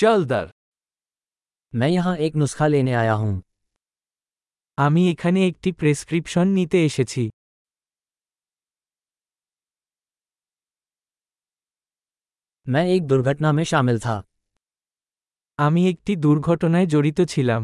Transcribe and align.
চলদার 0.00 0.47
मैं 1.73 1.89
यहाँ 1.89 2.15
एक 2.17 2.33
नुस्खा 2.35 2.67
लेने 2.67 2.93
आया 2.93 3.13
हूँ 3.15 3.33
আমি 4.77 5.01
এখানে 5.11 5.39
একটি 5.47 5.69
প্রেসক্রিপশন 5.79 6.47
নিতে 6.57 6.77
এসেছি 6.85 7.23
मैं 12.67 12.85
एक 12.87 13.01
दुर्घटना 13.07 13.49
में 13.51 13.63
शामिल 13.65 13.97
था 13.99 14.17
আমি 15.59 15.81
একটি 15.89 16.13
দুর্ঘটনায় 16.17 16.87
জড়িত 16.93 17.19
ছিলাম 17.33 17.61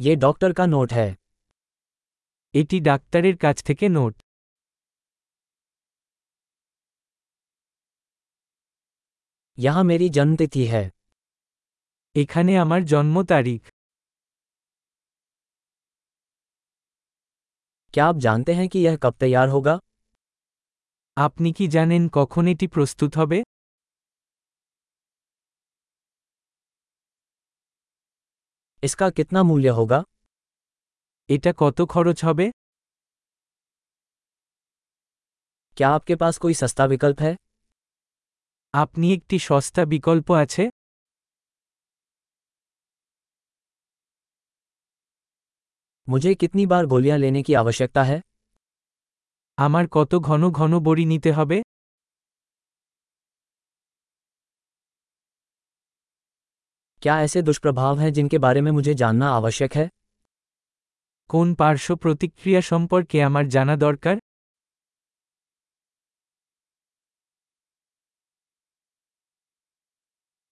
ये 0.00 0.12
डॉक्टर 0.16 0.50
का 0.52 0.64
नोट 0.66 0.88
है 0.92 1.08
এটি 2.54 2.76
ডাক্তারের 2.82 3.36
কাছ 3.44 3.56
থেকে 3.68 3.86
নোট 3.88 4.14
यहाँ 9.57 9.83
मेरी 9.83 10.09
जन्मतिथि 10.11 10.65
है 10.67 10.83
এখানে 12.15 12.51
আমার 12.57 12.81
জন্ম 12.85 13.15
তারিখ 13.25 13.61
क्या 17.93 18.05
आप 18.05 18.17
जानते 18.17 18.53
हैं 18.53 18.67
कि 18.69 18.79
यह 18.79 18.95
कब 18.97 19.13
तैयार 19.19 19.47
होगा 19.49 19.75
আপনি 21.17 21.49
কি 21.53 21.65
জানেন 21.67 22.03
কখন 22.13 22.43
এটি 22.47 22.67
প্রস্তুত 22.75 23.11
হবে 23.17 23.39
इसका 28.83 29.09
कितना 29.11 29.43
मूल्य 29.43 29.69
होगा 29.79 29.99
এটা 31.29 31.51
কত 31.57 31.77
খরচ 31.93 32.19
হবে 32.23 32.45
क्या 35.77 35.89
आपके 35.91 36.15
पास 36.15 36.37
कोई 36.37 36.53
सस्ता 36.55 36.85
विकल्प 36.87 37.19
है 37.21 37.33
আপনি 38.75 39.07
একটি 39.13 39.37
সস্তা 39.47 39.81
বিকল্প 39.91 40.27
আছে 40.43 40.63
मुझे 46.07 46.31
कितनी 46.35 46.65
बार 46.65 46.85
गोलियां 46.85 47.17
लेने 47.19 47.41
की 47.43 47.53
आवश्यकता 47.53 48.03
है 48.03 48.19
আমার 49.57 49.85
কত 49.91 50.11
ঘন 50.27 50.41
ঘন 50.51 50.71
বড়ি 50.87 51.05
নিতে 51.05 51.31
হবে 51.37 51.57
क्या 57.01 57.15
ऐसे 57.21 57.41
दुष्प्रभाव 57.41 57.99
हैं 57.99 58.11
जिनके 58.13 58.37
बारे 58.37 58.61
में 58.61 58.71
मुझे 58.71 58.93
जानना 58.95 59.27
आवश्यक 59.31 59.71
है 59.75 59.87
কোন 61.29 61.47
পার্শ্ব 61.59 61.95
প্রতিক্রিয়া 62.03 62.61
সম্পর্কে 62.71 63.17
আমার 63.29 63.45
জানা 63.47 63.75
দরকার 63.85 64.15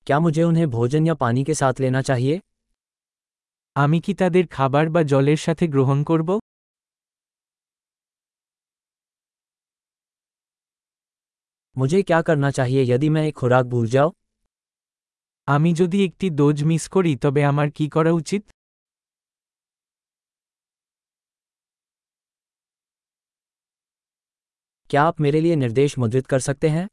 क्या 0.07 0.19
मुझे 0.19 0.43
उन्हें 0.43 0.69
भोजन 0.69 1.07
या 1.07 1.13
पानी 1.15 1.43
के 1.43 1.53
साथ 1.53 1.79
लेना 1.79 2.01
चाहिए 2.03 2.39
আমি 3.75 3.97
কি 3.99 4.13
তাদের 4.13 4.45
খাবার 4.51 4.85
বা 4.89 5.01
জলের 5.03 5.39
সাথে 5.41 5.65
গ্রহণ 5.67 5.99
করব 6.03 6.29
मुझे 11.75 11.99
क्या 12.01 12.19
करना 12.21 12.49
चाहिए 12.51 12.81
यदि 12.85 13.09
मैं 13.09 13.23
एक 13.27 13.35
खुराक 13.35 13.65
भूल 13.65 13.87
जाऊं 13.89 14.11
আমি 15.47 15.69
যদি 15.73 15.99
একটি 16.07 16.27
ডোজ 16.39 16.57
মিস 16.69 16.83
করি 16.95 17.13
তবে 17.23 17.41
আমার 17.51 17.67
কি 17.77 17.85
করা 17.95 18.11
উচিত 18.13 18.43
क्या 24.89 25.03
आप 25.03 25.15
मेरे 25.21 25.39
लिए 25.41 25.55
निर्देश 25.57 25.97
मुद्रित 25.97 26.25
कर 26.27 26.39
सकते 26.41 26.67
हैं 26.69 26.85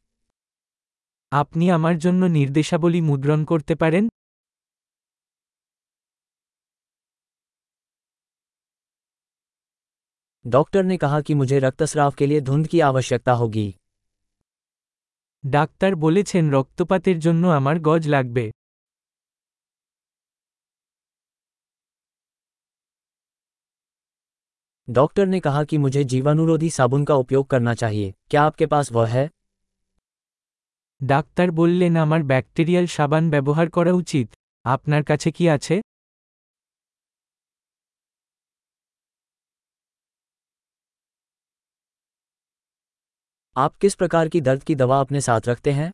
আপনি 1.33 1.65
আমার 1.71 1.95
জন্য 1.99 2.23
নির্দেশাবলী 2.37 3.01
মুদ্রণ 3.09 3.41
করতে 3.51 3.75
পারেন 3.83 4.05
डॉक्टर 10.45 10.83
ने 10.85 10.97
कहा 10.97 11.21
कि 11.21 11.35
मुझे 11.35 11.59
रक्तस्राव 11.59 12.11
के 12.11 12.27
लिए 12.27 12.41
धुंध 12.41 12.67
की 12.67 12.81
आवश्यकता 12.81 13.33
होगी 13.33 13.69
ডাক্তার 15.45 15.93
বলেছেন 15.97 16.45
রক্তপাতের 16.51 17.19
জন্য 17.19 17.43
আমার 17.59 17.77
গজ 17.81 18.03
লাগবে 18.09 18.45
डॉक्टर 24.89 25.27
ने 25.27 25.39
कहा 25.41 25.63
कि 25.65 25.77
मुझे 25.79 26.03
जीवाणुरोधी 26.05 26.71
साबुन 26.71 27.05
का 27.05 27.15
उपयोग 27.15 27.47
करना 27.47 27.75
चाहिए 27.75 28.09
क्या 28.31 28.43
आपके 28.43 28.67
पास 28.67 28.93
वह 28.93 29.09
है 29.09 29.25
ডাক্তার 31.01 31.49
বললেন 31.51 31.93
আমার 31.97 32.21
ব্যাকটেরিয়াল 32.23 32.87
সাবান 32.87 33.25
ব্যবহার 33.31 33.67
করা 33.77 33.93
উচিত 33.93 34.29
আপনার 34.65 35.03
কাছে 35.03 35.29
কি 35.37 35.45
আছে 35.57 35.77
आप 43.57 43.73
किस 43.77 43.95
प्रकार 43.95 44.29
की 44.29 44.41
दर्द 44.41 44.63
की 44.63 44.75
दवा 44.77 44.97
अपने 45.01 45.21
साथ 45.21 45.43
रखते 45.49 45.73
हैं 45.73 45.91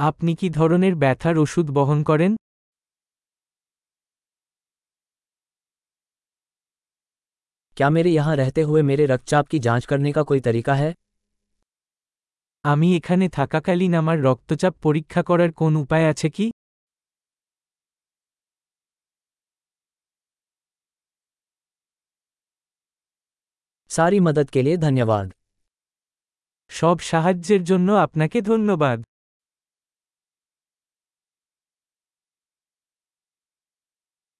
আপনি 0.00 0.32
কি 0.34 0.48
ধরনের 0.50 0.94
ব্যথার 1.02 1.36
ওষুধ 1.38 1.66
বহন 1.76 2.00
করেন 2.02 2.32
क्या 7.76 7.88
मेरे 7.90 8.10
यहाँ 8.10 8.34
रहते 8.36 8.62
हुए 8.62 8.82
मेरे 8.82 9.04
रक्तचाप 9.06 9.46
की 9.46 9.58
जांच 9.58 9.84
करने 9.86 10.10
का 10.12 10.22
कोई 10.22 10.40
तरीका 10.40 10.74
है 10.74 10.90
আমি 12.65 12.87
এখানে 12.95 13.25
থাকাকালীন 13.29 13.93
আমার 13.93 14.17
রক্তচাপ 14.21 14.73
পরীক্ষা 14.81 15.21
করার 15.23 15.51
কোন 15.51 15.73
উপায় 15.75 16.05
আছে 16.09 16.29
কি? 16.29 16.45
সারি 23.89 24.19
মদত 24.19 24.47
কে 24.49 24.61
লিয়ে 24.63 24.77
ধন্যবাদ। 24.77 25.27
সব 26.71 26.97
সাহায্যের 26.99 27.61
জন্য 27.63 27.91
আপনাকে 27.91 28.37
ধন্যবাদ। 28.41 28.97